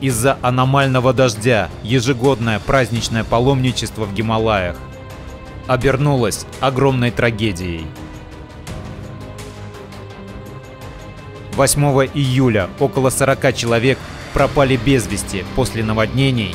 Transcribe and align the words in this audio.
из-за 0.00 0.38
аномального 0.42 1.12
дождя 1.12 1.68
ежегодное 1.82 2.58
праздничное 2.58 3.24
паломничество 3.24 4.04
в 4.04 4.14
Гималаях 4.14 4.76
обернулось 5.66 6.46
огромной 6.60 7.10
трагедией. 7.10 7.86
8 11.56 11.82
июля 12.14 12.68
около 12.78 13.08
40 13.08 13.56
человек 13.56 13.98
пропали 14.34 14.76
без 14.76 15.06
вести 15.06 15.44
после 15.54 15.82
наводнений 15.82 16.54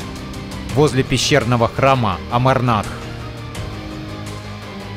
возле 0.76 1.02
пещерного 1.03 1.67
храма 1.67 2.17
Амарнах. 2.31 2.86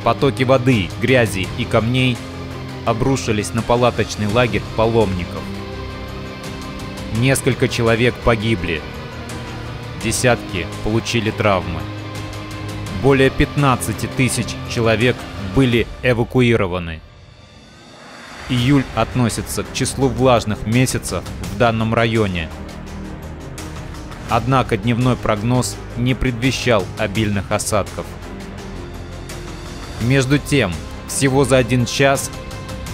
Потоки 0.04 0.42
воды, 0.42 0.90
грязи 1.00 1.48
и 1.56 1.64
камней 1.64 2.18
обрушились 2.84 3.54
на 3.54 3.62
палаточный 3.62 4.26
лагерь 4.26 4.62
паломников. 4.76 5.40
Несколько 7.18 7.68
человек 7.68 8.12
погибли, 8.24 8.82
десятки 10.02 10.66
получили 10.82 11.30
травмы. 11.30 11.80
Более 13.02 13.30
15 13.30 14.10
тысяч 14.16 14.48
человек 14.68 15.14
были 15.54 15.86
эвакуированы. 16.02 17.00
Июль 18.48 18.82
относится 18.96 19.62
к 19.62 19.72
числу 19.72 20.08
влажных 20.08 20.66
месяцев 20.66 21.22
в 21.52 21.58
данном 21.58 21.94
районе. 21.94 22.48
Однако 24.28 24.76
дневной 24.76 25.14
прогноз 25.14 25.76
не 25.96 26.14
предвещал 26.14 26.84
обильных 26.98 27.52
осадков. 27.52 28.06
Между 30.00 30.38
тем, 30.38 30.72
всего 31.06 31.44
за 31.44 31.58
один 31.58 31.86
час 31.86 32.28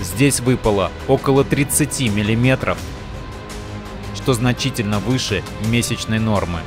здесь 0.03 0.41
выпало 0.41 0.93
около 1.09 1.43
30 1.43 2.13
миллиметров, 2.13 2.77
что 4.23 4.35
значительно 4.35 4.99
выше 4.99 5.43
месячной 5.67 6.19
нормы. 6.19 6.61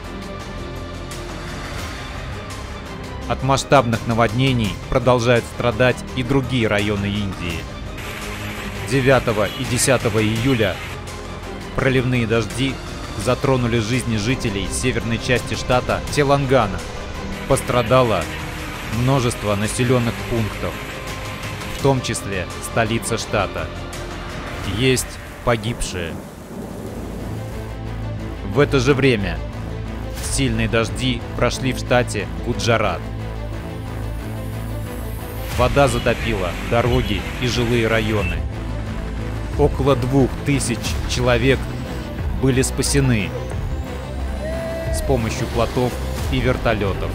От 3.30 3.42
масштабных 3.44 4.06
наводнений 4.06 4.74
продолжают 4.90 5.46
страдать 5.46 5.96
и 6.16 6.24
другие 6.24 6.68
районы 6.68 7.06
Индии. 7.06 7.60
9 8.90 9.52
и 9.60 9.64
10 9.64 10.02
июля 10.02 10.76
проливные 11.76 12.28
дожди 12.28 12.76
затронули 13.24 13.80
жизни 13.80 14.18
жителей 14.18 14.68
северной 14.72 15.20
части 15.20 15.54
штата 15.54 16.02
Телангана. 16.12 16.80
Пострадало 17.48 18.24
множество 19.00 19.56
населенных 19.56 20.14
пунктов, 20.30 20.74
в 21.78 21.84
том 21.84 22.02
числе 22.02 22.46
столица 22.72 23.18
штата. 23.18 23.68
Есть 24.78 25.08
погибшие. 25.46 26.14
В 28.54 28.60
это 28.60 28.80
же 28.80 28.94
время 28.94 29.40
сильные 30.32 30.68
дожди 30.68 31.24
прошли 31.36 31.74
в 31.74 31.80
штате 31.80 32.28
Гуджарат. 32.46 33.02
Вода 35.58 35.88
затопила 35.88 36.52
дороги 36.70 37.20
и 37.42 37.48
жилые 37.48 37.88
районы. 37.88 38.38
Около 39.58 39.96
двух 39.96 40.30
тысяч 40.46 40.78
человек 41.10 41.58
были 42.44 42.62
спасены 42.62 43.32
с 44.94 45.02
помощью 45.02 45.48
плотов 45.48 45.92
и 46.32 46.40
вертолетов. 46.40 47.10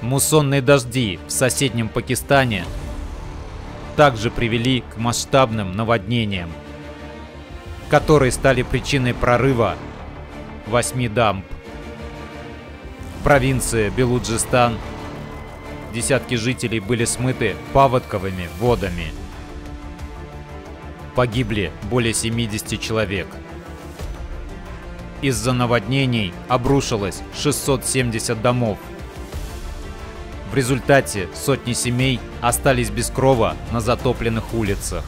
Муссонные 0.00 0.62
дожди 0.62 1.20
в 1.28 1.30
соседнем 1.30 1.88
Пакистане 1.88 2.64
также 3.96 4.30
привели 4.30 4.82
к 4.82 4.98
масштабным 4.98 5.72
наводнениям, 5.72 6.52
которые 7.88 8.30
стали 8.30 8.62
причиной 8.62 9.14
прорыва 9.14 9.76
восьми 10.66 11.08
дамб. 11.08 11.44
В 13.18 13.24
провинции 13.24 13.88
Белуджистан 13.88 14.78
десятки 15.92 16.34
жителей 16.34 16.80
были 16.80 17.04
смыты 17.06 17.56
паводковыми 17.72 18.48
водами. 18.60 19.06
Погибли 21.14 21.72
более 21.90 22.12
70 22.12 22.78
человек. 22.78 23.26
Из-за 25.22 25.54
наводнений 25.54 26.34
обрушилось 26.48 27.22
670 27.34 28.42
домов– 28.42 28.78
в 30.50 30.54
результате 30.54 31.28
сотни 31.34 31.72
семей 31.72 32.20
остались 32.40 32.90
без 32.90 33.10
крова 33.10 33.56
на 33.72 33.80
затопленных 33.80 34.54
улицах. 34.54 35.04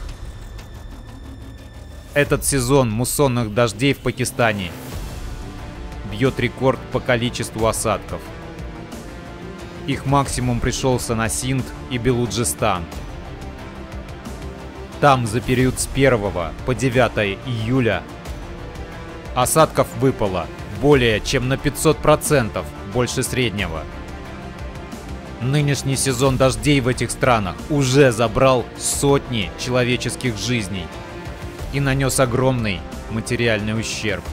Этот 2.13 2.43
сезон 2.43 2.91
муссонных 2.91 3.53
дождей 3.53 3.93
в 3.93 3.99
Пакистане 3.99 4.71
бьет 6.11 6.39
рекорд 6.39 6.79
по 6.91 6.99
количеству 6.99 7.67
осадков. 7.67 8.19
Их 9.87 10.05
максимум 10.05 10.59
пришелся 10.59 11.15
на 11.15 11.29
Синд 11.29 11.65
и 11.89 11.97
Белуджистан. 11.97 12.83
Там 14.99 15.25
за 15.25 15.39
период 15.39 15.79
с 15.79 15.87
1 15.93 16.19
по 16.65 16.75
9 16.75 17.39
июля 17.45 18.03
осадков 19.35 19.87
выпало 19.99 20.47
более 20.81 21.21
чем 21.21 21.47
на 21.47 21.53
500% 21.53 22.65
больше 22.93 23.23
среднего– 23.23 23.83
Нынешний 25.41 25.95
сезон 25.95 26.35
дождей 26.35 26.81
в 26.81 26.89
этих 26.89 27.11
странах 27.11 27.55
уже 27.69 28.11
забрал 28.11 28.65
сотни 28.77 29.49
человеческих 29.57 30.37
жизней 30.37 30.85
и 31.71 31.79
нанес 31.79 32.19
огромный 32.19 32.81
материальный 33.09 33.79
ущерб. 33.79 34.23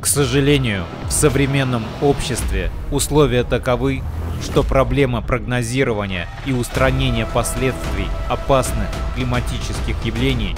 К 0.00 0.06
сожалению, 0.06 0.86
в 1.06 1.12
современном 1.12 1.84
обществе 2.00 2.70
условия 2.90 3.44
таковы, 3.44 4.02
что 4.42 4.62
проблема 4.62 5.20
прогнозирования 5.20 6.26
и 6.46 6.52
устранения 6.52 7.26
последствий 7.26 8.08
опасных 8.30 8.88
климатических 9.14 10.02
явлений 10.06 10.56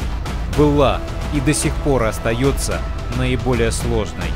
была 0.57 1.01
и 1.33 1.41
до 1.41 1.55
сих 1.55 1.75
пор 1.77 2.05
остается 2.05 2.81
наиболее 3.17 3.73
сложной. 3.73 4.31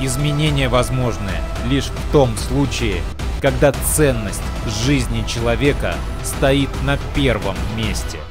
Изменения 0.00 0.68
возможны 0.68 1.32
лишь 1.68 1.86
в 1.86 2.12
том 2.12 2.36
случае, 2.36 3.02
когда 3.40 3.72
ценность 3.72 4.42
жизни 4.84 5.24
человека 5.26 5.94
стоит 6.22 6.70
на 6.82 6.98
первом 7.14 7.56
месте– 7.76 8.18